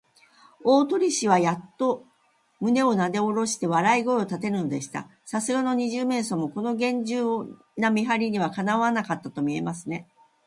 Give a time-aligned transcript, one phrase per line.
[0.63, 2.07] 大鳥氏はやっと
[2.59, 5.07] 胸をなでおろして、笑い声をたてるのでした。
[5.25, 10.07] さすがの二十面相も、このげんじゅうな見はりには、かなわなかったとみえますね。